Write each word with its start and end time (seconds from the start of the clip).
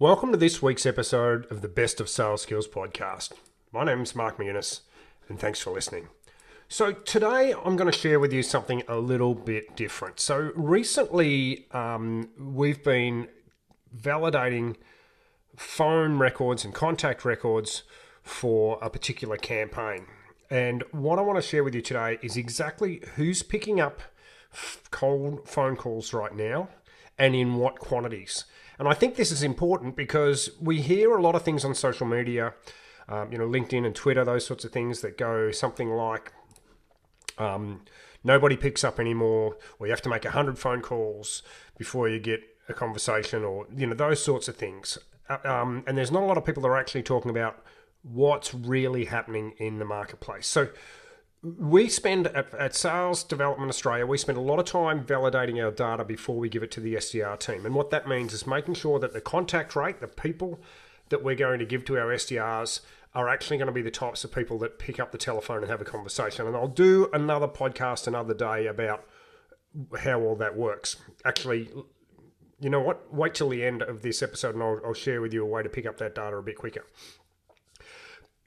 Welcome 0.00 0.32
to 0.32 0.38
this 0.38 0.62
week's 0.62 0.86
episode 0.86 1.44
of 1.52 1.60
the 1.60 1.68
Best 1.68 2.00
of 2.00 2.08
Sales 2.08 2.40
Skills 2.40 2.66
podcast. 2.66 3.32
My 3.70 3.84
name 3.84 4.00
is 4.00 4.16
Mark 4.16 4.38
McInnes, 4.38 4.80
and 5.28 5.38
thanks 5.38 5.60
for 5.60 5.72
listening. 5.72 6.08
So, 6.68 6.92
today 6.92 7.52
I'm 7.52 7.76
going 7.76 7.92
to 7.92 7.98
share 7.98 8.18
with 8.18 8.32
you 8.32 8.42
something 8.42 8.82
a 8.88 8.96
little 8.96 9.34
bit 9.34 9.76
different. 9.76 10.18
So, 10.18 10.52
recently 10.54 11.66
um, 11.72 12.30
we've 12.38 12.82
been 12.82 13.28
validating 13.94 14.76
phone 15.54 16.18
records 16.18 16.64
and 16.64 16.72
contact 16.72 17.26
records 17.26 17.82
for 18.22 18.78
a 18.80 18.88
particular 18.88 19.36
campaign. 19.36 20.06
And 20.48 20.82
what 20.92 21.18
I 21.18 21.22
want 21.22 21.36
to 21.42 21.46
share 21.46 21.62
with 21.62 21.74
you 21.74 21.82
today 21.82 22.18
is 22.22 22.38
exactly 22.38 23.02
who's 23.16 23.42
picking 23.42 23.80
up 23.80 24.00
cold 24.90 25.46
phone 25.46 25.76
calls 25.76 26.14
right 26.14 26.34
now 26.34 26.70
and 27.20 27.36
in 27.36 27.54
what 27.54 27.78
quantities. 27.78 28.46
And 28.78 28.88
I 28.88 28.94
think 28.94 29.14
this 29.14 29.30
is 29.30 29.42
important 29.42 29.94
because 29.94 30.50
we 30.58 30.80
hear 30.80 31.14
a 31.14 31.22
lot 31.22 31.34
of 31.34 31.42
things 31.42 31.66
on 31.66 31.74
social 31.74 32.06
media, 32.06 32.54
um, 33.08 33.30
you 33.30 33.36
know, 33.36 33.46
LinkedIn 33.46 33.84
and 33.84 33.94
Twitter, 33.94 34.24
those 34.24 34.46
sorts 34.46 34.64
of 34.64 34.72
things 34.72 35.02
that 35.02 35.18
go 35.18 35.50
something 35.50 35.90
like, 35.90 36.32
um, 37.36 37.82
nobody 38.24 38.56
picks 38.56 38.82
up 38.82 38.98
anymore, 38.98 39.58
or 39.78 39.86
you 39.86 39.92
have 39.92 40.00
to 40.02 40.08
make 40.08 40.24
100 40.24 40.58
phone 40.58 40.80
calls 40.80 41.42
before 41.76 42.08
you 42.08 42.18
get 42.18 42.40
a 42.70 42.74
conversation, 42.74 43.44
or, 43.44 43.66
you 43.76 43.86
know, 43.86 43.94
those 43.94 44.24
sorts 44.24 44.48
of 44.48 44.56
things. 44.56 44.96
Uh, 45.28 45.36
um, 45.44 45.84
and 45.86 45.98
there's 45.98 46.10
not 46.10 46.22
a 46.22 46.26
lot 46.26 46.38
of 46.38 46.44
people 46.46 46.62
that 46.62 46.68
are 46.68 46.78
actually 46.78 47.02
talking 47.02 47.30
about 47.30 47.62
what's 48.02 48.54
really 48.54 49.04
happening 49.04 49.52
in 49.58 49.78
the 49.78 49.84
marketplace. 49.84 50.46
So, 50.46 50.68
we 51.42 51.88
spend 51.88 52.26
at, 52.28 52.52
at, 52.54 52.74
Sales 52.74 53.24
Development 53.24 53.68
Australia, 53.68 54.06
we 54.06 54.18
spend 54.18 54.36
a 54.36 54.42
lot 54.42 54.58
of 54.58 54.66
time 54.66 55.04
validating 55.04 55.62
our 55.64 55.70
data 55.70 56.04
before 56.04 56.36
we 56.36 56.48
give 56.48 56.62
it 56.62 56.70
to 56.72 56.80
the 56.80 56.94
SDR 56.94 57.38
team. 57.38 57.64
And 57.64 57.74
what 57.74 57.90
that 57.90 58.06
means 58.06 58.34
is 58.34 58.46
making 58.46 58.74
sure 58.74 58.98
that 58.98 59.14
the 59.14 59.20
contact 59.20 59.74
rate, 59.74 60.00
the 60.00 60.08
people 60.08 60.60
that 61.08 61.24
we're 61.24 61.34
going 61.34 61.58
to 61.58 61.64
give 61.64 61.84
to 61.86 61.98
our 61.98 62.08
SDRs, 62.08 62.80
are 63.14 63.28
actually 63.28 63.56
going 63.56 63.66
to 63.66 63.72
be 63.72 63.82
the 63.82 63.90
types 63.90 64.22
of 64.22 64.32
people 64.32 64.58
that 64.58 64.78
pick 64.78 65.00
up 65.00 65.12
the 65.12 65.18
telephone 65.18 65.58
and 65.58 65.70
have 65.70 65.80
a 65.80 65.84
conversation. 65.84 66.46
And 66.46 66.54
I'll 66.54 66.68
do 66.68 67.08
another 67.12 67.48
podcast 67.48 68.06
another 68.06 68.34
day 68.34 68.66
about 68.66 69.04
how 70.00 70.20
all 70.20 70.36
that 70.36 70.56
works. 70.56 70.96
Actually, 71.24 71.70
you 72.60 72.70
know 72.70 72.80
what? 72.80 73.12
Wait 73.12 73.34
till 73.34 73.48
the 73.48 73.64
end 73.64 73.82
of 73.82 74.02
this 74.02 74.22
episode 74.22 74.54
and 74.54 74.62
I'll, 74.62 74.80
I'll 74.84 74.94
share 74.94 75.20
with 75.20 75.32
you 75.32 75.42
a 75.42 75.48
way 75.48 75.62
to 75.62 75.68
pick 75.68 75.86
up 75.86 75.96
that 75.98 76.14
data 76.14 76.36
a 76.36 76.42
bit 76.42 76.56
quicker. 76.56 76.84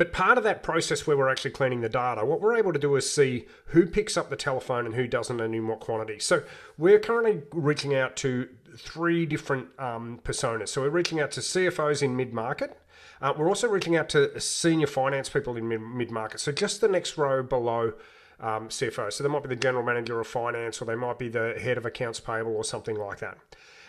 But 0.03 0.11
part 0.11 0.37
of 0.37 0.43
that 0.43 0.63
process 0.63 1.07
where 1.07 1.15
we're 1.15 1.29
actually 1.29 1.51
cleaning 1.51 1.79
the 1.79 1.87
data, 1.87 2.25
what 2.25 2.41
we're 2.41 2.57
able 2.57 2.73
to 2.73 2.79
do 2.79 2.97
is 2.97 3.09
see 3.09 3.45
who 3.67 3.85
picks 3.85 4.17
up 4.17 4.29
the 4.29 4.35
telephone 4.35 4.85
and 4.85 4.93
who 4.95 5.07
doesn't 5.07 5.39
and 5.39 5.55
in 5.55 5.65
what 5.65 5.79
quantity. 5.79 6.19
So 6.19 6.43
we're 6.77 6.99
currently 6.99 7.43
reaching 7.53 7.95
out 7.95 8.17
to 8.17 8.49
three 8.77 9.25
different 9.25 9.69
um, 9.79 10.19
personas. 10.21 10.67
So 10.67 10.81
we're 10.81 10.89
reaching 10.89 11.21
out 11.21 11.31
to 11.31 11.39
CFOs 11.39 12.03
in 12.03 12.17
mid 12.17 12.33
market. 12.33 12.77
Uh, 13.21 13.33
we're 13.37 13.47
also 13.47 13.69
reaching 13.69 13.95
out 13.95 14.09
to 14.09 14.37
senior 14.41 14.87
finance 14.87 15.29
people 15.29 15.55
in 15.55 15.69
mid 15.97 16.11
market. 16.11 16.41
So 16.41 16.51
just 16.51 16.81
the 16.81 16.89
next 16.89 17.17
row 17.17 17.41
below 17.41 17.93
um, 18.41 18.67
CFO. 18.67 19.13
So 19.13 19.23
they 19.23 19.29
might 19.29 19.43
be 19.43 19.47
the 19.47 19.55
general 19.55 19.85
manager 19.85 20.19
of 20.19 20.27
finance, 20.27 20.81
or 20.81 20.85
they 20.85 20.95
might 20.95 21.17
be 21.17 21.29
the 21.29 21.55
head 21.61 21.77
of 21.77 21.85
accounts 21.85 22.19
payable, 22.19 22.57
or 22.57 22.65
something 22.65 22.97
like 22.97 23.19
that. 23.19 23.37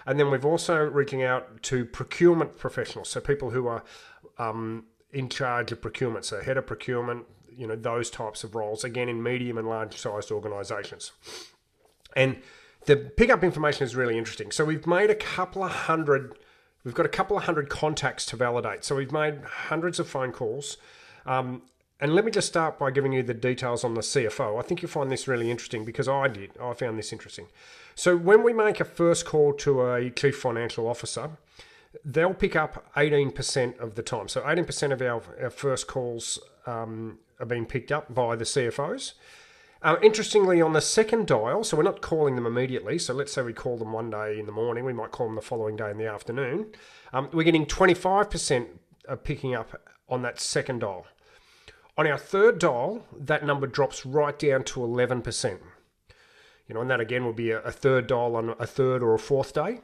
And 0.07 0.21
then 0.21 0.31
we've 0.31 0.47
also 0.47 0.77
reaching 0.77 1.25
out 1.25 1.61
to 1.65 1.85
procurement 1.85 2.57
professionals, 2.57 3.09
so 3.09 3.21
people 3.21 3.51
who 3.51 3.67
are 3.67 3.83
um, 4.39 4.85
in 5.15 5.29
charge 5.29 5.73
of 5.73 5.81
procurement, 5.81 6.25
so 6.25 6.43
head 6.43 6.57
of 6.57 6.67
procurement, 6.67 7.27
you 7.57 7.67
know, 7.67 7.77
those 7.77 8.11
types 8.11 8.45
of 8.45 8.55
roles, 8.55 8.85
again, 8.85 9.09
in 9.09 9.23
medium 9.23 9.57
and 9.57 9.69
large 9.69 9.97
sized 9.97 10.31
organizations. 10.31 11.13
And 12.17 12.39
the 12.87 12.97
pickup 12.97 13.43
information 13.43 13.85
is 13.85 13.97
really 13.97 14.19
interesting. 14.19 14.51
So 14.51 14.65
we've 14.65 14.87
made 14.87 15.11
a 15.11 15.15
couple 15.15 15.63
of 15.63 15.71
hundred, 15.71 16.37
we've 16.85 16.95
got 16.95 17.07
a 17.07 17.11
couple 17.11 17.37
of 17.37 17.45
hundred 17.45 17.69
contacts 17.69 18.27
to 18.27 18.37
validate. 18.37 18.85
So 18.85 18.97
we've 18.97 19.13
made 19.13 19.43
hundreds 19.45 19.99
of 19.99 20.09
phone 20.09 20.33
calls. 20.33 20.77
Um, 21.27 21.63
and 22.01 22.15
let 22.15 22.25
me 22.25 22.31
just 22.31 22.49
start 22.49 22.79
by 22.79 22.91
giving 22.91 23.13
you 23.13 23.23
the 23.23 23.35
details 23.35 23.85
on 23.85 23.95
the 23.95 24.01
CFO. 24.01 24.59
I 24.59 24.63
think 24.63 24.83
you'll 24.83 24.91
find 24.91 25.11
this 25.11 25.29
really 25.29 25.51
interesting 25.51 25.85
because 25.85 26.09
I 26.09 26.29
did. 26.29 26.51
I 26.61 26.75
found 26.75 26.99
this 26.99 27.13
interesting. 27.13 27.47
So 27.95 28.17
when 28.17 28.43
we 28.43 28.53
make 28.53 28.81
a 28.81 28.85
first 28.85 29.25
call 29.25 29.53
to 29.55 29.87
a 29.87 30.11
chief 30.11 30.37
financial 30.37 30.89
officer, 30.89 31.31
they'll 32.05 32.35
pick 32.35 32.57
up 32.57 32.93
18% 32.97 33.79
of 33.79 33.95
the 33.95 34.03
time. 34.03 34.29
So 34.29 34.41
18% 34.43 34.93
of 34.93 35.03
our, 35.03 35.23
our 35.43 35.51
first 35.51 35.87
calls 35.87 36.39
um, 36.67 37.19
are 37.39 37.47
being 37.47 37.67
picked 37.67 37.93
up 37.93 38.15
by 38.15 38.37
the 38.37 38.45
CFOs. 38.45 39.15
Uh, 39.83 39.97
interestingly, 40.03 40.63
on 40.63 40.73
the 40.73 40.81
second 40.81 41.27
dial, 41.27 41.63
so 41.63 41.77
we're 41.77 41.83
not 41.83 42.01
calling 42.01 42.37
them 42.37 42.47
immediately. 42.47 42.99
So 42.99 43.13
let's 43.13 43.33
say 43.33 43.43
we 43.43 43.53
call 43.53 43.77
them 43.77 43.93
one 43.93 44.09
day 44.09 44.39
in 44.39 44.47
the 44.47 44.53
morning, 44.53 44.87
we 44.87 44.95
might 44.95 45.11
call 45.11 45.27
them 45.27 45.35
the 45.35 45.43
following 45.43 45.77
day 45.77 45.91
in 45.91 45.99
the 45.99 46.07
afternoon. 46.07 46.69
Um, 47.13 47.29
we're 47.35 47.45
getting 47.45 47.67
25% 47.67 48.67
of 49.07 49.23
picking 49.23 49.55
up 49.55 49.79
on 50.09 50.23
that 50.23 50.41
second 50.41 50.79
dial. 50.79 51.07
On 51.99 52.07
our 52.07 52.17
third 52.17 52.59
dial, 52.59 53.05
that 53.17 53.45
number 53.45 53.67
drops 53.67 54.07
right 54.07 54.39
down 54.39 54.65
to 54.65 54.81
11%. 54.81 55.59
You 56.67 56.75
know, 56.75 56.81
and 56.81 56.91
that 56.91 57.01
again 57.01 57.25
will 57.25 57.35
be 57.35 57.51
a, 57.51 57.61
a 57.61 57.71
third 57.71 58.07
dial 58.07 58.37
on 58.37 58.55
a 58.59 58.67
third 58.67 59.03
or 59.03 59.13
a 59.13 59.19
fourth 59.19 59.53
day. 59.53 59.81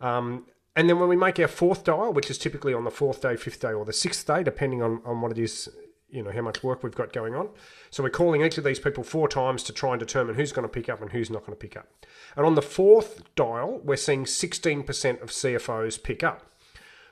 Um, 0.00 0.46
and 0.76 0.88
then 0.88 0.98
when 1.00 1.08
we 1.08 1.16
make 1.16 1.38
our 1.38 1.48
fourth 1.48 1.84
dial, 1.84 2.12
which 2.12 2.30
is 2.30 2.38
typically 2.38 2.72
on 2.72 2.84
the 2.84 2.90
fourth 2.90 3.20
day, 3.20 3.36
fifth 3.36 3.60
day, 3.60 3.72
or 3.72 3.84
the 3.84 3.92
sixth 3.92 4.26
day, 4.26 4.42
depending 4.42 4.82
on, 4.82 5.02
on 5.04 5.20
what 5.20 5.32
it 5.32 5.38
is, 5.38 5.68
you 6.08 6.22
know, 6.22 6.30
how 6.30 6.42
much 6.42 6.62
work 6.62 6.82
we've 6.82 6.94
got 6.94 7.12
going 7.12 7.34
on. 7.34 7.48
So 7.90 8.02
we're 8.02 8.10
calling 8.10 8.42
each 8.42 8.56
of 8.56 8.64
these 8.64 8.78
people 8.78 9.02
four 9.02 9.28
times 9.28 9.62
to 9.64 9.72
try 9.72 9.90
and 9.92 10.00
determine 10.00 10.36
who's 10.36 10.52
going 10.52 10.64
to 10.64 10.72
pick 10.72 10.88
up 10.88 11.02
and 11.02 11.10
who's 11.10 11.30
not 11.30 11.40
going 11.40 11.52
to 11.52 11.60
pick 11.60 11.76
up. 11.76 11.88
And 12.36 12.46
on 12.46 12.54
the 12.54 12.62
fourth 12.62 13.22
dial, 13.34 13.80
we're 13.82 13.96
seeing 13.96 14.24
16% 14.24 15.22
of 15.22 15.30
CFOs 15.30 16.02
pick 16.02 16.22
up. 16.22 16.46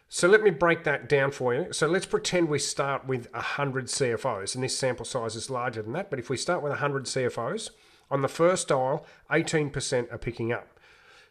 So 0.08 0.26
let 0.26 0.42
me 0.42 0.50
break 0.50 0.84
that 0.84 1.08
down 1.08 1.32
for 1.32 1.54
you. 1.54 1.72
So 1.72 1.86
let's 1.86 2.06
pretend 2.06 2.48
we 2.48 2.58
start 2.58 3.06
with 3.06 3.30
100 3.32 3.86
CFOs, 3.86 4.54
and 4.54 4.64
this 4.64 4.76
sample 4.76 5.04
size 5.04 5.36
is 5.36 5.50
larger 5.50 5.82
than 5.82 5.92
that. 5.92 6.08
But 6.10 6.18
if 6.18 6.30
we 6.30 6.36
start 6.36 6.62
with 6.62 6.70
100 6.70 7.04
CFOs, 7.04 7.70
on 8.10 8.22
the 8.22 8.28
first 8.28 8.68
dial, 8.68 9.04
18% 9.30 10.12
are 10.12 10.18
picking 10.18 10.52
up. 10.52 10.78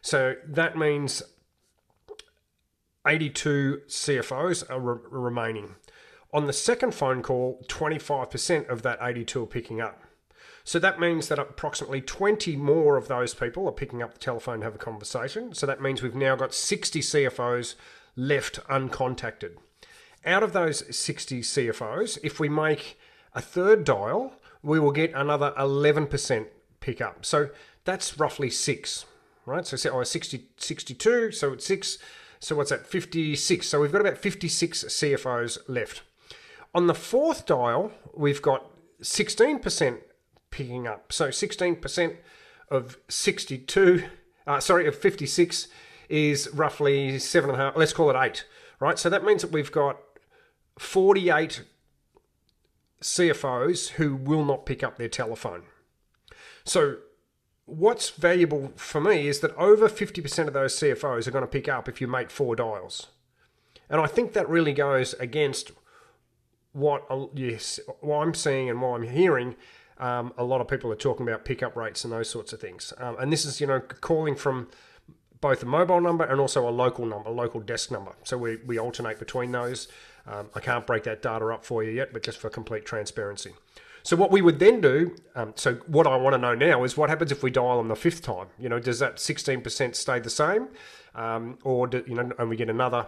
So 0.00 0.36
that 0.46 0.78
means 0.78 1.22
82 3.08 3.82
CFOs 3.88 4.68
are 4.70 4.78
re- 4.78 5.00
remaining. 5.10 5.76
On 6.32 6.46
the 6.46 6.52
second 6.52 6.94
phone 6.94 7.22
call, 7.22 7.64
25% 7.68 8.68
of 8.68 8.82
that 8.82 8.98
82 9.00 9.42
are 9.42 9.46
picking 9.46 9.80
up. 9.80 10.02
So 10.62 10.78
that 10.78 11.00
means 11.00 11.28
that 11.28 11.38
approximately 11.38 12.02
20 12.02 12.54
more 12.56 12.98
of 12.98 13.08
those 13.08 13.32
people 13.32 13.66
are 13.66 13.72
picking 13.72 14.02
up 14.02 14.12
the 14.12 14.18
telephone 14.18 14.58
to 14.58 14.64
have 14.64 14.74
a 14.74 14.78
conversation. 14.78 15.54
So 15.54 15.64
that 15.64 15.80
means 15.80 16.02
we've 16.02 16.14
now 16.14 16.36
got 16.36 16.52
60 16.52 17.00
CFOs 17.00 17.74
left 18.14 18.62
uncontacted. 18.66 19.56
Out 20.26 20.42
of 20.42 20.52
those 20.52 20.94
60 20.94 21.40
CFOs, 21.40 22.18
if 22.22 22.38
we 22.38 22.50
make 22.50 22.98
a 23.34 23.40
third 23.40 23.84
dial, 23.84 24.34
we 24.62 24.78
will 24.78 24.92
get 24.92 25.14
another 25.14 25.54
11% 25.56 26.46
pickup. 26.80 27.24
So 27.24 27.48
that's 27.84 28.18
roughly 28.18 28.50
six, 28.50 29.06
right? 29.46 29.66
So 29.66 29.90
oh, 29.90 30.02
60, 30.02 30.48
62, 30.58 31.30
so 31.30 31.54
it's 31.54 31.64
six. 31.64 31.96
So 32.40 32.56
what's 32.56 32.70
that? 32.70 32.86
56. 32.86 33.66
So 33.66 33.80
we've 33.80 33.92
got 33.92 34.00
about 34.00 34.18
56 34.18 34.84
CFOs 34.84 35.58
left. 35.68 36.02
On 36.74 36.86
the 36.86 36.94
fourth 36.94 37.46
dial, 37.46 37.92
we've 38.14 38.42
got 38.42 38.70
16% 39.02 39.98
picking 40.50 40.86
up. 40.86 41.12
So 41.12 41.28
16% 41.28 42.16
of 42.70 42.98
62, 43.08 44.04
uh, 44.46 44.60
sorry, 44.60 44.86
of 44.86 44.96
56 44.96 45.68
is 46.08 46.48
roughly 46.52 47.18
seven 47.18 47.50
and 47.50 47.60
a 47.60 47.64
half, 47.64 47.76
let's 47.76 47.92
call 47.92 48.10
it 48.10 48.16
eight, 48.16 48.44
right? 48.80 48.98
So 48.98 49.10
that 49.10 49.24
means 49.24 49.42
that 49.42 49.52
we've 49.52 49.72
got 49.72 49.98
48 50.78 51.62
CFOs 53.02 53.90
who 53.90 54.16
will 54.16 54.44
not 54.44 54.66
pick 54.66 54.82
up 54.82 54.96
their 54.96 55.08
telephone. 55.08 55.64
So 56.64 56.96
what's 57.68 58.10
valuable 58.10 58.72
for 58.76 59.00
me 59.00 59.28
is 59.28 59.40
that 59.40 59.54
over 59.56 59.88
50% 59.88 60.46
of 60.46 60.54
those 60.54 60.74
CFOs 60.76 61.26
are 61.26 61.30
going 61.30 61.42
to 61.42 61.48
pick 61.48 61.68
up 61.68 61.88
if 61.88 62.00
you 62.00 62.06
make 62.06 62.30
four 62.30 62.56
dials. 62.56 63.08
And 63.90 64.00
I 64.00 64.06
think 64.06 64.32
that 64.32 64.48
really 64.48 64.72
goes 64.72 65.14
against 65.14 65.72
what 66.72 67.04
yes, 67.34 67.78
what 68.00 68.18
I'm 68.18 68.34
seeing 68.34 68.70
and 68.70 68.80
what 68.80 69.00
I'm 69.00 69.08
hearing. 69.08 69.56
Um, 69.98 70.32
a 70.38 70.44
lot 70.44 70.60
of 70.60 70.68
people 70.68 70.92
are 70.92 70.96
talking 70.96 71.26
about 71.26 71.44
pickup 71.44 71.76
rates 71.76 72.04
and 72.04 72.12
those 72.12 72.30
sorts 72.30 72.52
of 72.52 72.60
things. 72.60 72.92
Um, 72.98 73.16
and 73.18 73.32
this 73.32 73.44
is, 73.44 73.60
you 73.60 73.66
know, 73.66 73.80
calling 73.80 74.34
from 74.34 74.68
both 75.40 75.62
a 75.62 75.66
mobile 75.66 76.00
number 76.00 76.24
and 76.24 76.40
also 76.40 76.68
a 76.68 76.70
local 76.70 77.04
number, 77.04 77.28
a 77.28 77.32
local 77.32 77.60
desk 77.60 77.90
number. 77.90 78.12
So 78.24 78.38
we, 78.38 78.56
we 78.64 78.78
alternate 78.78 79.18
between 79.18 79.52
those. 79.52 79.88
Um, 80.26 80.50
I 80.54 80.60
can't 80.60 80.86
break 80.86 81.04
that 81.04 81.22
data 81.22 81.46
up 81.46 81.64
for 81.64 81.82
you 81.82 81.90
yet, 81.90 82.12
but 82.12 82.22
just 82.22 82.38
for 82.38 82.50
complete 82.50 82.84
transparency. 82.84 83.52
So 84.08 84.16
what 84.16 84.30
we 84.30 84.40
would 84.40 84.58
then 84.58 84.80
do, 84.80 85.14
um, 85.34 85.52
so 85.54 85.74
what 85.86 86.06
I 86.06 86.16
want 86.16 86.32
to 86.32 86.38
know 86.38 86.54
now 86.54 86.82
is 86.82 86.96
what 86.96 87.10
happens 87.10 87.30
if 87.30 87.42
we 87.42 87.50
dial 87.50 87.78
on 87.78 87.88
the 87.88 87.94
fifth 87.94 88.22
time? 88.22 88.46
You 88.58 88.70
know, 88.70 88.78
does 88.78 89.00
that 89.00 89.16
16% 89.16 89.94
stay 89.94 90.18
the 90.18 90.30
same? 90.30 90.68
Um, 91.14 91.58
or, 91.62 91.86
do, 91.86 92.02
you 92.06 92.14
know, 92.14 92.32
and 92.38 92.48
we 92.48 92.56
get 92.56 92.70
another, 92.70 93.06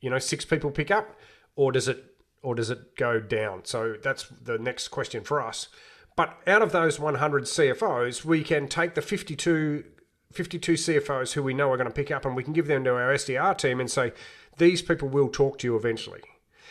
you 0.00 0.10
know, 0.10 0.20
six 0.20 0.44
people 0.44 0.70
pick 0.70 0.92
up? 0.92 1.18
Or 1.56 1.72
does 1.72 1.88
it, 1.88 2.04
or 2.40 2.54
does 2.54 2.70
it 2.70 2.94
go 2.96 3.18
down? 3.18 3.64
So 3.64 3.96
that's 4.00 4.28
the 4.28 4.58
next 4.58 4.88
question 4.90 5.24
for 5.24 5.42
us. 5.42 5.66
But 6.14 6.38
out 6.46 6.62
of 6.62 6.70
those 6.70 7.00
100 7.00 7.42
CFOs, 7.42 8.24
we 8.24 8.44
can 8.44 8.68
take 8.68 8.94
the 8.94 9.02
52 9.02 9.86
52 10.32 10.74
CFOs 10.74 11.32
who 11.32 11.42
we 11.42 11.52
know 11.52 11.72
are 11.72 11.76
going 11.76 11.88
to 11.88 11.92
pick 11.92 12.12
up, 12.12 12.24
and 12.24 12.36
we 12.36 12.44
can 12.44 12.52
give 12.52 12.68
them 12.68 12.84
to 12.84 12.90
our 12.90 13.12
SDR 13.12 13.58
team 13.58 13.80
and 13.80 13.90
say, 13.90 14.12
these 14.58 14.82
people 14.82 15.08
will 15.08 15.28
talk 15.28 15.58
to 15.58 15.66
you 15.66 15.74
eventually. 15.74 16.20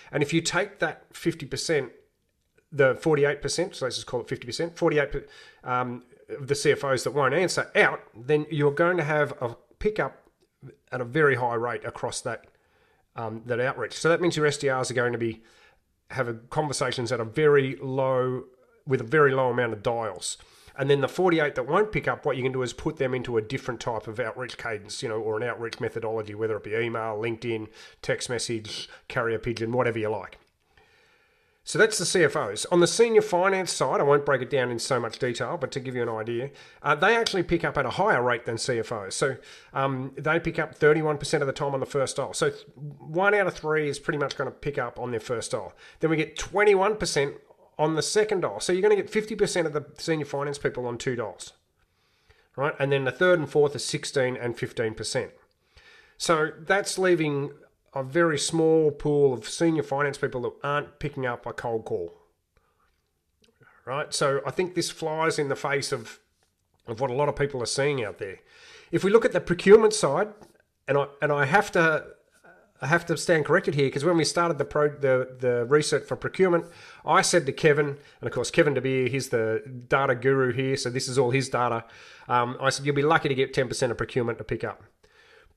And 0.09 0.23
if 0.23 0.31
you 0.31 0.39
take 0.39 0.79
that 0.79 1.11
50%, 1.11 1.89
the 2.73 2.95
48%, 2.95 3.75
so 3.75 3.85
let's 3.85 3.95
just 3.95 4.07
call 4.07 4.21
it 4.21 4.27
50%, 4.27 4.75
48 4.75 5.27
um, 5.63 6.03
of 6.29 6.47
the 6.47 6.55
CFOs 6.55 7.03
that 7.03 7.11
won't 7.11 7.33
answer 7.33 7.71
out, 7.75 8.01
then 8.15 8.47
you're 8.49 8.71
going 8.71 8.97
to 8.97 9.03
have 9.03 9.33
a 9.39 9.55
pickup 9.79 10.27
at 10.91 10.99
a 10.99 11.05
very 11.05 11.35
high 11.35 11.55
rate 11.55 11.85
across 11.85 12.21
that 12.21 12.45
um, 13.15 13.43
that 13.45 13.59
outreach. 13.59 13.93
So 13.93 14.09
that 14.09 14.21
means 14.21 14.35
your 14.35 14.47
SDRs 14.47 14.89
are 14.89 14.95
going 14.95 15.11
to 15.11 15.19
be 15.19 15.43
have 16.09 16.49
conversations 16.49 17.11
at 17.11 17.19
a 17.19 17.25
very 17.25 17.75
low 17.75 18.45
with 18.87 19.01
a 19.01 19.03
very 19.03 19.33
low 19.33 19.49
amount 19.49 19.73
of 19.73 19.83
dials. 19.83 20.37
And 20.75 20.89
then 20.89 21.01
the 21.01 21.07
48 21.07 21.53
that 21.53 21.67
won't 21.67 21.91
pick 21.91 22.07
up, 22.07 22.25
what 22.25 22.35
you 22.35 22.41
can 22.41 22.51
do 22.51 22.63
is 22.63 22.73
put 22.73 22.97
them 22.97 23.13
into 23.13 23.37
a 23.37 23.41
different 23.41 23.79
type 23.79 24.07
of 24.07 24.19
outreach 24.19 24.57
cadence, 24.57 25.03
you 25.03 25.09
know, 25.09 25.19
or 25.19 25.37
an 25.37 25.43
outreach 25.43 25.79
methodology, 25.79 26.33
whether 26.33 26.57
it 26.57 26.63
be 26.63 26.73
email, 26.73 27.15
LinkedIn, 27.15 27.67
text 28.01 28.27
message, 28.27 28.89
carrier 29.07 29.37
pigeon, 29.37 29.71
whatever 29.71 29.99
you 29.99 30.09
like. 30.09 30.39
So 31.65 31.79
that's 31.79 31.97
the 31.97 32.03
CFOs. 32.03 32.65
On 32.71 32.81
the 32.81 32.87
senior 32.87 33.21
finance 33.21 33.71
side, 33.71 34.01
I 34.01 34.03
won't 34.03 34.25
break 34.25 34.41
it 34.41 34.49
down 34.49 34.69
in 34.69 34.79
so 34.79 34.99
much 34.99 35.17
detail, 35.17 35.55
but 35.57 35.71
to 35.71 35.79
give 35.79 35.95
you 35.95 36.01
an 36.01 36.09
idea, 36.09 36.49
uh, 36.81 36.93
they 36.93 37.15
actually 37.15 37.43
pick 37.43 37.63
up 37.63 37.77
at 37.77 37.85
a 37.85 37.91
higher 37.91 38.21
rate 38.21 38.45
than 38.45 38.57
CFOs. 38.57 39.13
So 39.13 39.37
um, 39.73 40.11
they 40.17 40.41
pick 40.41 40.59
up 40.59 40.77
31% 40.77 41.39
of 41.39 41.47
the 41.47 41.53
time 41.53 41.73
on 41.73 41.79
the 41.79 41.85
first 41.85 42.17
dial. 42.17 42.33
So 42.33 42.49
one 42.75 43.33
out 43.33 43.47
of 43.47 43.53
three 43.53 43.87
is 43.87 43.97
pretty 43.97 44.19
much 44.19 44.35
going 44.35 44.49
to 44.49 44.55
pick 44.55 44.77
up 44.77 44.99
on 44.99 45.11
their 45.11 45.21
first 45.21 45.51
dial. 45.51 45.73
Then 46.01 46.09
we 46.09 46.17
get 46.17 46.37
21% 46.37 47.35
on 47.79 47.95
the 47.95 48.01
second 48.01 48.41
dial. 48.41 48.59
So 48.59 48.73
you're 48.73 48.81
going 48.81 48.95
to 48.97 49.01
get 49.01 49.11
50% 49.11 49.65
of 49.65 49.71
the 49.71 49.85
senior 49.97 50.25
finance 50.25 50.57
people 50.57 50.85
on 50.85 50.97
two 50.97 51.15
dials. 51.15 51.53
Right? 52.57 52.75
And 52.77 52.91
then 52.91 53.05
the 53.05 53.11
third 53.11 53.39
and 53.39 53.49
fourth 53.49 53.73
are 53.73 53.79
16 53.79 54.35
and 54.35 54.57
15%. 54.57 55.31
So 56.17 56.51
that's 56.59 56.99
leaving 56.99 57.51
a 57.95 58.03
very 58.03 58.39
small 58.39 58.91
pool 58.91 59.33
of 59.33 59.47
senior 59.47 59.83
finance 59.83 60.17
people 60.17 60.41
that 60.41 60.53
aren't 60.63 60.99
picking 60.99 61.25
up 61.25 61.45
a 61.45 61.53
cold 61.53 61.85
call. 61.85 62.13
Right? 63.85 64.13
So 64.13 64.41
I 64.45 64.51
think 64.51 64.75
this 64.75 64.89
flies 64.89 65.37
in 65.37 65.49
the 65.49 65.55
face 65.55 65.91
of, 65.91 66.19
of 66.87 67.01
what 67.01 67.09
a 67.09 67.13
lot 67.13 67.29
of 67.29 67.35
people 67.35 67.61
are 67.61 67.67
seeing 67.67 68.03
out 68.03 68.17
there. 68.17 68.39
If 68.91 69.03
we 69.03 69.11
look 69.11 69.25
at 69.25 69.33
the 69.33 69.41
procurement 69.41 69.93
side, 69.93 70.29
and 70.87 70.97
I 70.97 71.07
and 71.21 71.31
I 71.31 71.45
have 71.45 71.71
to 71.71 72.05
I 72.81 72.87
have 72.87 73.05
to 73.05 73.17
stand 73.17 73.45
corrected 73.45 73.75
here 73.75 73.87
because 73.87 74.03
when 74.03 74.17
we 74.17 74.23
started 74.23 74.57
the 74.57 74.65
pro 74.65 74.89
the, 74.89 75.35
the 75.39 75.65
research 75.65 76.05
for 76.05 76.15
procurement, 76.15 76.65
I 77.05 77.21
said 77.21 77.45
to 77.45 77.51
Kevin, 77.51 77.87
and 77.87 78.27
of 78.27 78.31
course 78.31 78.51
Kevin 78.51 78.75
DeBeer, 78.75 79.09
he's 79.09 79.29
the 79.29 79.63
data 79.87 80.15
guru 80.15 80.51
here, 80.53 80.77
so 80.77 80.89
this 80.89 81.07
is 81.07 81.17
all 81.17 81.31
his 81.31 81.49
data. 81.49 81.85
Um, 82.27 82.57
I 82.61 82.69
said 82.69 82.85
you'll 82.85 82.95
be 82.95 83.01
lucky 83.01 83.29
to 83.29 83.35
get 83.35 83.53
ten 83.53 83.67
percent 83.67 83.91
of 83.91 83.97
procurement 83.97 84.37
to 84.37 84.43
pick 84.43 84.63
up. 84.63 84.83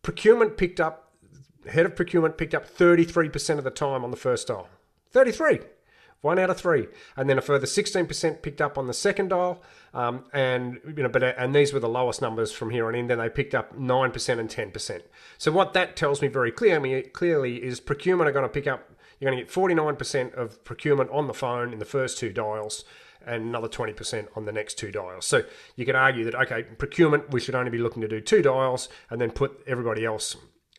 Procurement 0.02 0.56
picked 0.56 0.80
up 0.80 1.05
head 1.68 1.86
of 1.86 1.96
procurement 1.96 2.38
picked 2.38 2.54
up 2.54 2.68
33% 2.68 3.58
of 3.58 3.64
the 3.64 3.70
time 3.70 4.04
on 4.04 4.10
the 4.10 4.16
first 4.16 4.48
dial. 4.48 4.68
33. 5.10 5.60
One 6.22 6.38
out 6.38 6.50
of 6.50 6.56
three, 6.56 6.88
and 7.14 7.28
then 7.28 7.38
a 7.38 7.42
further 7.42 7.66
16% 7.66 8.42
picked 8.42 8.60
up 8.60 8.78
on 8.78 8.86
the 8.86 8.94
second 8.94 9.28
dial, 9.28 9.62
um, 9.92 10.24
and 10.32 10.80
you 10.84 11.02
know, 11.02 11.08
but 11.08 11.22
and 11.22 11.54
these 11.54 11.72
were 11.72 11.78
the 11.78 11.88
lowest 11.88 12.22
numbers 12.22 12.50
from 12.50 12.70
here 12.70 12.88
on 12.88 12.94
in. 12.94 13.06
Then 13.06 13.18
they 13.18 13.28
picked 13.28 13.54
up 13.54 13.78
nine 13.78 14.10
percent 14.10 14.40
and 14.40 14.50
ten 14.50 14.70
percent. 14.70 15.04
So 15.38 15.52
what 15.52 15.72
that 15.74 15.94
tells 15.94 16.22
me 16.22 16.28
very 16.28 16.50
clearly, 16.50 17.02
clearly 17.02 17.62
is 17.62 17.80
procurement 17.80 18.28
are 18.28 18.32
going 18.32 18.44
to 18.44 18.48
pick 18.48 18.66
up. 18.66 18.90
You're 19.20 19.30
going 19.30 19.38
to 19.38 19.44
get 19.44 19.54
49% 19.54 20.34
of 20.34 20.62
procurement 20.64 21.10
on 21.10 21.26
the 21.26 21.32
phone 21.32 21.72
in 21.72 21.78
the 21.78 21.86
first 21.86 22.18
two 22.18 22.32
dials, 22.32 22.84
and 23.24 23.44
another 23.44 23.68
20% 23.68 24.28
on 24.36 24.44
the 24.44 24.52
next 24.52 24.74
two 24.74 24.90
dials. 24.90 25.26
So 25.26 25.42
you 25.74 25.86
can 25.86 25.96
argue 25.96 26.24
that, 26.24 26.34
okay, 26.34 26.64
procurement, 26.64 27.30
we 27.30 27.40
should 27.40 27.54
only 27.54 27.70
be 27.70 27.78
looking 27.78 28.02
to 28.02 28.08
do 28.08 28.20
two 28.20 28.42
dials 28.42 28.88
and 29.08 29.20
then 29.20 29.30
put 29.30 29.62
everybody 29.66 30.04
else 30.04 30.36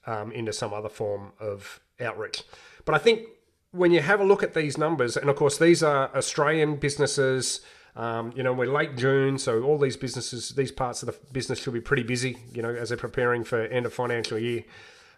um, 0.08 0.32
into 0.32 0.52
some 0.52 0.74
other 0.74 0.90
form 0.90 1.34
of 1.40 1.80
outreach. 2.00 2.44
But 2.86 2.96
I 2.96 2.98
think 2.98 3.28
when 3.72 3.92
you 3.92 4.02
have 4.02 4.20
a 4.20 4.24
look 4.24 4.42
at 4.42 4.54
these 4.54 4.78
numbers, 4.78 5.18
and 5.18 5.30
of 5.30 5.36
course 5.36 5.58
these 5.58 5.84
are 5.84 6.10
Australian 6.16 6.78
businesses. 6.78 7.62
Um, 7.96 8.32
you 8.36 8.44
know, 8.44 8.54
we're 8.54 8.72
late 8.72 8.96
June, 8.96 9.38
so 9.38 9.64
all 9.64 9.78
these 9.78 9.98
businesses, 9.98 10.50
these 10.50 10.72
parts 10.72 11.04
of 11.04 11.08
the 11.08 11.16
business 11.32 11.60
should 11.60 11.74
be 11.74 11.82
pretty 11.82 12.04
busy. 12.04 12.38
You 12.54 12.62
know, 12.62 12.74
as 12.74 12.90
they're 12.90 12.98
preparing 12.98 13.44
for 13.44 13.62
end 13.62 13.86
of 13.86 13.94
financial 13.94 14.40
year. 14.40 14.64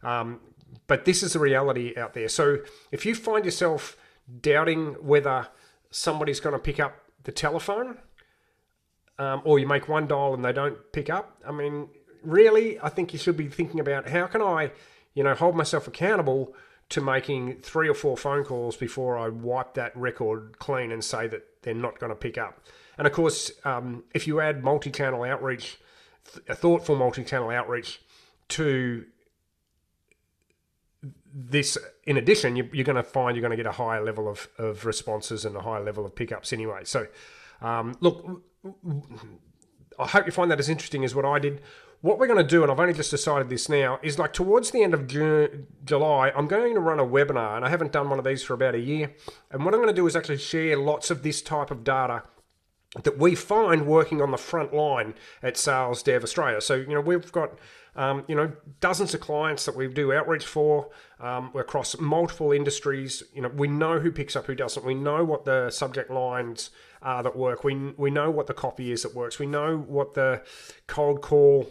Um, 0.01 0.39
but 0.87 1.05
this 1.05 1.23
is 1.23 1.33
the 1.33 1.39
reality 1.39 1.93
out 1.97 2.13
there. 2.13 2.29
So 2.29 2.59
if 2.91 3.05
you 3.05 3.15
find 3.15 3.45
yourself 3.45 3.97
doubting 4.41 4.93
whether 5.01 5.47
somebody's 5.89 6.39
going 6.39 6.53
to 6.53 6.59
pick 6.59 6.79
up 6.79 6.95
the 7.23 7.31
telephone, 7.31 7.97
um, 9.17 9.41
or 9.43 9.59
you 9.59 9.67
make 9.67 9.89
one 9.89 10.07
dial 10.07 10.33
and 10.33 10.45
they 10.45 10.53
don't 10.53 10.77
pick 10.93 11.09
up, 11.09 11.41
I 11.45 11.51
mean, 11.51 11.89
really, 12.23 12.79
I 12.79 12.89
think 12.89 13.13
you 13.13 13.19
should 13.19 13.37
be 13.37 13.47
thinking 13.47 13.79
about 13.79 14.09
how 14.09 14.27
can 14.27 14.41
I, 14.41 14.71
you 15.13 15.23
know, 15.23 15.33
hold 15.33 15.55
myself 15.55 15.87
accountable 15.87 16.53
to 16.89 17.01
making 17.01 17.57
three 17.61 17.87
or 17.87 17.93
four 17.93 18.17
phone 18.17 18.43
calls 18.43 18.75
before 18.75 19.17
I 19.17 19.29
wipe 19.29 19.75
that 19.75 19.95
record 19.95 20.57
clean 20.59 20.91
and 20.91 21.03
say 21.03 21.27
that 21.27 21.61
they're 21.61 21.73
not 21.73 21.99
going 21.99 22.09
to 22.09 22.15
pick 22.15 22.37
up. 22.37 22.63
And 22.97 23.05
of 23.05 23.13
course, 23.13 23.51
um, 23.63 24.03
if 24.13 24.27
you 24.27 24.41
add 24.41 24.63
multi-channel 24.63 25.23
outreach, 25.23 25.77
a 26.47 26.55
thoughtful 26.55 26.95
multi-channel 26.95 27.49
outreach 27.49 28.01
to 28.49 29.05
this, 31.33 31.77
in 32.05 32.17
addition, 32.17 32.55
you, 32.55 32.63
are 32.63 32.83
going 32.83 32.95
to 32.95 33.03
find 33.03 33.37
you're 33.37 33.41
going 33.41 33.51
to 33.51 33.57
get 33.57 33.67
a 33.67 33.71
higher 33.71 34.03
level 34.03 34.27
of, 34.27 34.49
of 34.57 34.85
responses 34.85 35.45
and 35.45 35.55
a 35.55 35.61
higher 35.61 35.83
level 35.83 36.05
of 36.05 36.15
pickups 36.15 36.51
anyway. 36.51 36.81
So, 36.83 37.07
um, 37.61 37.95
look, 37.99 38.43
I 39.99 40.07
hope 40.07 40.25
you 40.25 40.31
find 40.31 40.49
that 40.49 40.59
as 40.59 40.69
interesting 40.69 41.03
as 41.03 41.13
what 41.13 41.25
I 41.25 41.39
did 41.39 41.61
what 42.01 42.17
we're 42.17 42.27
going 42.27 42.37
to 42.37 42.47
do, 42.47 42.63
and 42.63 42.71
I've 42.71 42.79
only 42.79 42.93
just 42.93 43.11
decided 43.11 43.49
this 43.49 43.67
now, 43.67 43.99
is 44.01 44.17
like 44.17 44.31
towards 44.31 44.71
the 44.71 44.83
end 44.83 44.93
of 44.93 45.07
June, 45.07 45.67
July, 45.83 46.31
I'm 46.33 46.47
going 46.47 46.73
to 46.75 46.79
run 46.79 46.99
a 46.99 47.05
webinar, 47.05 47.57
and 47.57 47.65
I 47.65 47.69
haven't 47.69 47.91
done 47.91 48.09
one 48.09 48.19
of 48.19 48.25
these 48.25 48.41
for 48.41 48.53
about 48.53 48.75
a 48.75 48.79
year. 48.79 49.13
And 49.51 49.65
what 49.65 49.73
I'm 49.73 49.81
going 49.81 49.93
to 49.93 50.01
do 50.01 50.07
is 50.07 50.15
actually 50.15 50.37
share 50.37 50.77
lots 50.77 51.11
of 51.11 51.23
this 51.23 51.41
type 51.41 51.71
of 51.71 51.83
data 51.83 52.23
that 53.03 53.17
we 53.17 53.35
find 53.35 53.85
working 53.85 54.21
on 54.21 54.31
the 54.31 54.37
front 54.37 54.73
line 54.73 55.13
at 55.43 55.57
Sales 55.57 56.01
Dev 56.01 56.23
Australia. 56.23 56.59
So, 56.61 56.75
you 56.75 56.95
know, 56.95 57.01
we've 57.01 57.31
got, 57.31 57.59
um, 57.95 58.23
you 58.27 58.35
know, 58.35 58.51
dozens 58.79 59.13
of 59.13 59.21
clients 59.21 59.65
that 59.65 59.75
we 59.75 59.87
do 59.87 60.11
outreach 60.11 60.45
for. 60.45 60.89
Um, 61.21 61.51
across 61.53 61.99
multiple 61.99 62.53
industries. 62.53 63.23
You 63.33 63.41
know, 63.41 63.49
we 63.49 63.67
know 63.67 63.99
who 63.99 64.09
picks 64.09 64.37
up, 64.37 64.45
who 64.45 64.55
doesn't. 64.55 64.85
We 64.85 64.93
know 64.93 65.25
what 65.25 65.43
the 65.43 65.69
subject 65.69 66.09
lines 66.09 66.69
are 67.01 67.21
that 67.23 67.35
work. 67.35 67.65
We, 67.65 67.75
we 67.97 68.09
know 68.09 68.31
what 68.31 68.47
the 68.47 68.53
copy 68.53 68.93
is 68.93 69.03
that 69.03 69.13
works. 69.13 69.37
We 69.37 69.45
know 69.45 69.77
what 69.77 70.13
the 70.13 70.41
cold 70.87 71.21
call 71.21 71.69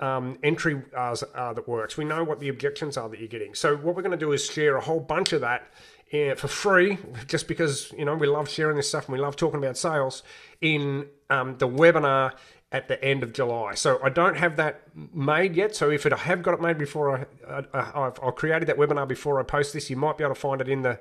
um, 0.00 0.38
entry 0.42 0.82
are, 0.94 1.16
uh, 1.34 1.54
that 1.54 1.66
works. 1.66 1.96
We 1.96 2.04
know 2.04 2.22
what 2.24 2.40
the 2.40 2.50
objections 2.50 2.98
are 2.98 3.08
that 3.08 3.18
you're 3.18 3.28
getting. 3.28 3.54
So 3.54 3.76
what 3.76 3.96
we're 3.96 4.02
going 4.02 4.18
to 4.18 4.18
do 4.18 4.32
is 4.32 4.44
share 4.44 4.76
a 4.76 4.82
whole 4.82 5.00
bunch 5.00 5.32
of 5.32 5.40
that 5.40 5.72
for 6.10 6.48
free, 6.48 6.98
just 7.26 7.48
because 7.48 7.92
you 7.96 8.04
know 8.04 8.14
we 8.14 8.26
love 8.26 8.48
sharing 8.48 8.76
this 8.76 8.88
stuff 8.88 9.06
and 9.06 9.12
we 9.12 9.20
love 9.20 9.36
talking 9.36 9.58
about 9.58 9.76
sales 9.76 10.22
in 10.60 11.06
um, 11.30 11.56
the 11.58 11.68
webinar 11.68 12.32
at 12.70 12.88
the 12.88 13.02
end 13.02 13.22
of 13.22 13.32
July. 13.32 13.74
So 13.74 13.98
I 14.02 14.10
don't 14.10 14.36
have 14.36 14.56
that 14.56 14.82
made 15.14 15.56
yet. 15.56 15.74
So 15.74 15.90
if 15.90 16.04
it, 16.04 16.12
I 16.12 16.18
have 16.18 16.42
got 16.42 16.54
it 16.54 16.60
made 16.60 16.76
before 16.78 17.26
I, 17.48 17.64
I 17.72 18.06
I've, 18.06 18.18
I've 18.22 18.34
created 18.34 18.68
that 18.68 18.76
webinar 18.76 19.08
before 19.08 19.40
I 19.40 19.42
post 19.42 19.72
this, 19.72 19.88
you 19.88 19.96
might 19.96 20.18
be 20.18 20.24
able 20.24 20.34
to 20.34 20.40
find 20.40 20.60
it 20.60 20.68
in 20.68 20.82
the 20.82 21.00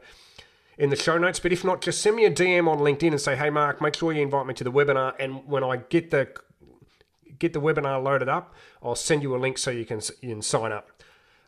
in 0.77 0.89
the 0.89 0.95
show 0.95 1.17
notes. 1.17 1.39
But 1.39 1.51
if 1.51 1.63
not, 1.63 1.81
just 1.81 2.01
send 2.01 2.15
me 2.15 2.25
a 2.25 2.31
DM 2.31 2.67
on 2.67 2.79
LinkedIn 2.79 3.09
and 3.11 3.21
say, 3.21 3.35
"Hey, 3.35 3.49
Mark, 3.49 3.81
make 3.81 3.95
sure 3.95 4.11
you 4.11 4.21
invite 4.21 4.45
me 4.45 4.53
to 4.55 4.63
the 4.63 4.71
webinar." 4.71 5.13
And 5.19 5.45
when 5.47 5.63
I 5.63 5.77
get 5.89 6.11
the 6.11 6.29
get 7.39 7.53
the 7.53 7.61
webinar 7.61 8.03
loaded 8.03 8.29
up, 8.29 8.53
I'll 8.81 8.95
send 8.95 9.23
you 9.23 9.35
a 9.35 9.37
link 9.37 9.57
so 9.57 9.71
you 9.71 9.85
can, 9.85 10.01
you 10.21 10.29
can 10.29 10.41
sign 10.41 10.71
up. 10.71 10.89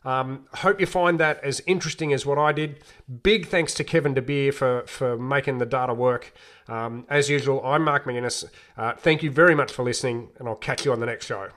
Um, 0.04 0.46
hope 0.54 0.80
you 0.80 0.86
find 0.86 1.20
that 1.20 1.42
as 1.44 1.60
interesting 1.66 2.12
as 2.12 2.24
what 2.24 2.38
I 2.38 2.52
did. 2.52 2.82
Big 3.22 3.46
thanks 3.46 3.74
to 3.74 3.84
Kevin 3.84 4.14
DeBeer 4.14 4.54
for, 4.54 4.86
for 4.86 5.18
making 5.18 5.58
the 5.58 5.66
data 5.66 5.92
work. 5.92 6.32
Um, 6.68 7.04
as 7.08 7.28
usual, 7.28 7.64
I'm 7.64 7.84
Mark 7.84 8.04
McInnes. 8.04 8.44
Uh, 8.76 8.94
thank 8.94 9.22
you 9.22 9.30
very 9.30 9.54
much 9.54 9.72
for 9.72 9.82
listening, 9.82 10.28
and 10.38 10.48
I'll 10.48 10.54
catch 10.54 10.84
you 10.84 10.92
on 10.92 11.00
the 11.00 11.06
next 11.06 11.26
show. 11.26 11.48